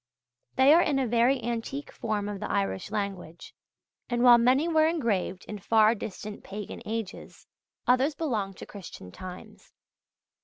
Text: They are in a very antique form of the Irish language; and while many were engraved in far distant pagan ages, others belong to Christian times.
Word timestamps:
They 0.55 0.73
are 0.73 0.81
in 0.81 0.97
a 0.97 1.05
very 1.05 1.39
antique 1.43 1.91
form 1.91 2.27
of 2.27 2.39
the 2.39 2.49
Irish 2.49 2.89
language; 2.89 3.53
and 4.09 4.23
while 4.23 4.39
many 4.39 4.67
were 4.67 4.87
engraved 4.87 5.45
in 5.45 5.59
far 5.59 5.93
distant 5.93 6.43
pagan 6.43 6.81
ages, 6.85 7.45
others 7.85 8.15
belong 8.15 8.55
to 8.55 8.65
Christian 8.65 9.11
times. 9.11 9.71